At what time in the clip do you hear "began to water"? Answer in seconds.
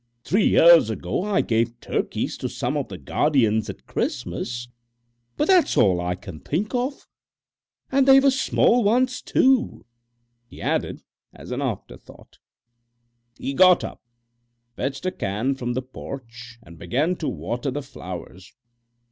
16.79-17.69